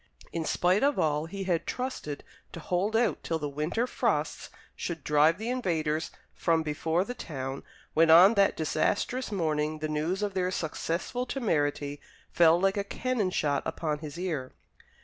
[0.33, 5.03] In spite of all, he had trusted to hold out till the winter frosts should
[5.03, 7.61] drive the invaders from before the town,
[7.93, 12.01] when on that disastrous morning the news of their successful temerity
[12.31, 14.53] fell like a cannon shot upon his ear.